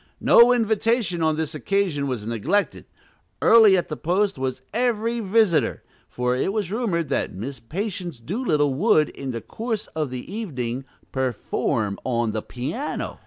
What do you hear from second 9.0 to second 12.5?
in the course of the evening, "perform on the